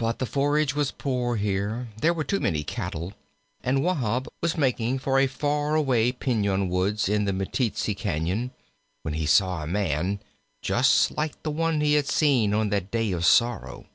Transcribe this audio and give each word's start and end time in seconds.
But 0.00 0.18
the 0.18 0.26
forage 0.26 0.74
was 0.74 0.90
poor 0.90 1.36
here; 1.36 1.90
there 2.00 2.12
were 2.12 2.24
too 2.24 2.40
many 2.40 2.64
cattle; 2.64 3.12
and 3.62 3.84
Wahb 3.84 4.26
was 4.42 4.56
making 4.56 4.98
for 4.98 5.16
a 5.20 5.28
far 5.28 5.76
away 5.76 6.10
piñon 6.10 6.68
woods 6.68 7.08
in 7.08 7.24
the 7.24 7.30
Meteetsee 7.32 7.94
Cañon 7.94 8.50
when 9.02 9.14
he 9.14 9.26
saw 9.26 9.62
a 9.62 9.66
man, 9.68 10.18
just 10.60 11.12
like 11.12 11.40
the 11.44 11.52
one 11.52 11.80
he 11.80 11.94
had 11.94 12.08
seen 12.08 12.52
on 12.52 12.70
that 12.70 12.90
day 12.90 13.12
of 13.12 13.24
sorrow. 13.24 13.86